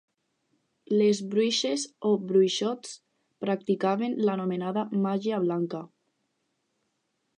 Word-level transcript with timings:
Les 1.01 1.19
bruixes 1.33 1.83
o 2.11 2.15
bruixots 2.31 2.95
practicaven 3.45 4.17
l'anomenada 4.29 4.87
màgia 5.05 5.43
blanca. 5.45 5.83